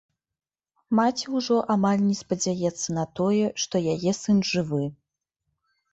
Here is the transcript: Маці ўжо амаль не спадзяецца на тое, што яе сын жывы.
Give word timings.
Маці 0.99 1.25
ўжо 1.37 1.57
амаль 1.75 2.01
не 2.07 2.15
спадзяецца 2.21 2.87
на 2.97 3.05
тое, 3.19 3.45
што 3.65 3.75
яе 3.95 4.11
сын 4.23 4.37
жывы. 4.53 4.85